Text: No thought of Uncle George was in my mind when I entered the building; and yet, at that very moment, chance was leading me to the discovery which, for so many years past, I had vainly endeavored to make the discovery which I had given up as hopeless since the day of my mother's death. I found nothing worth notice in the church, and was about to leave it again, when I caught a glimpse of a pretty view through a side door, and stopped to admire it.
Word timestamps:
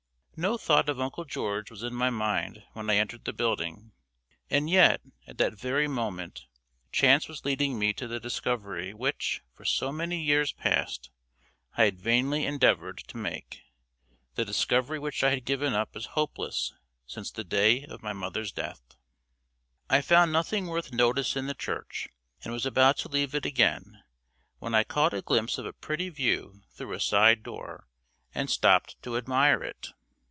No 0.43 0.57
thought 0.57 0.89
of 0.89 0.99
Uncle 0.99 1.23
George 1.25 1.69
was 1.69 1.83
in 1.83 1.93
my 1.93 2.09
mind 2.09 2.63
when 2.73 2.89
I 2.89 2.95
entered 2.95 3.25
the 3.25 3.31
building; 3.33 3.91
and 4.49 4.67
yet, 4.71 4.99
at 5.27 5.37
that 5.37 5.53
very 5.53 5.87
moment, 5.87 6.47
chance 6.91 7.27
was 7.27 7.45
leading 7.45 7.77
me 7.77 7.93
to 7.93 8.07
the 8.07 8.19
discovery 8.19 8.91
which, 8.91 9.43
for 9.53 9.65
so 9.65 9.91
many 9.91 10.19
years 10.19 10.51
past, 10.51 11.11
I 11.77 11.83
had 11.83 11.99
vainly 12.01 12.47
endeavored 12.47 12.97
to 13.09 13.17
make 13.17 13.61
the 14.33 14.43
discovery 14.43 14.97
which 14.97 15.23
I 15.23 15.29
had 15.29 15.45
given 15.45 15.75
up 15.75 15.95
as 15.95 16.07
hopeless 16.17 16.73
since 17.05 17.29
the 17.29 17.43
day 17.43 17.85
of 17.85 18.01
my 18.01 18.13
mother's 18.13 18.51
death. 18.51 18.81
I 19.91 20.01
found 20.01 20.33
nothing 20.33 20.65
worth 20.65 20.91
notice 20.91 21.35
in 21.35 21.45
the 21.45 21.53
church, 21.53 22.07
and 22.43 22.51
was 22.51 22.65
about 22.65 22.97
to 22.99 23.07
leave 23.09 23.35
it 23.35 23.45
again, 23.45 24.01
when 24.57 24.73
I 24.73 24.85
caught 24.85 25.13
a 25.13 25.21
glimpse 25.21 25.59
of 25.59 25.67
a 25.67 25.71
pretty 25.73 26.09
view 26.09 26.63
through 26.71 26.93
a 26.93 26.99
side 26.99 27.43
door, 27.43 27.87
and 28.33 28.49
stopped 28.49 28.99
to 29.03 29.17
admire 29.17 29.61
it. 29.63 29.89